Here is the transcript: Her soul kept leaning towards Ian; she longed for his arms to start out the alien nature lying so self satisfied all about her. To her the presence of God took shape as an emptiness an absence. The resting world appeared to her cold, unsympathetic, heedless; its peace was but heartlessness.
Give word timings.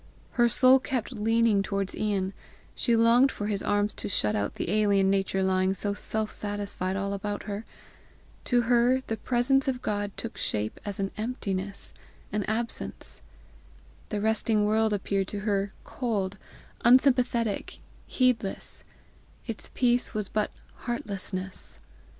Her 0.31 0.49
soul 0.49 0.79
kept 0.79 1.11
leaning 1.11 1.61
towards 1.61 1.95
Ian; 1.95 2.33
she 2.73 2.95
longed 2.95 3.31
for 3.31 3.45
his 3.45 3.61
arms 3.61 3.93
to 3.93 4.09
start 4.09 4.33
out 4.35 4.55
the 4.55 4.71
alien 4.71 5.11
nature 5.11 5.43
lying 5.43 5.75
so 5.75 5.93
self 5.93 6.31
satisfied 6.31 6.95
all 6.95 7.13
about 7.13 7.43
her. 7.43 7.65
To 8.45 8.61
her 8.63 9.01
the 9.05 9.15
presence 9.17 9.67
of 9.67 9.83
God 9.83 10.09
took 10.17 10.39
shape 10.39 10.79
as 10.85 10.99
an 10.99 11.11
emptiness 11.17 11.93
an 12.31 12.45
absence. 12.45 13.21
The 14.09 14.19
resting 14.19 14.65
world 14.65 14.91
appeared 14.91 15.27
to 15.27 15.41
her 15.41 15.71
cold, 15.83 16.39
unsympathetic, 16.83 17.77
heedless; 18.07 18.83
its 19.45 19.69
peace 19.75 20.15
was 20.15 20.29
but 20.29 20.49
heartlessness. 20.77 21.77